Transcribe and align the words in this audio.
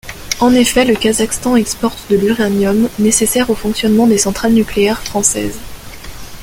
En 0.39 0.51
effet, 0.55 0.83
le 0.83 0.95
Kazakhstan 0.95 1.55
exporte 1.55 2.09
de 2.09 2.15
l'uranium, 2.15 2.89
nécessaire 2.97 3.51
au 3.51 3.53
fonctionnement 3.55 4.07
des 4.07 4.17
centrales 4.17 4.53
nucléaires 4.53 5.03
françaises. 5.03 5.59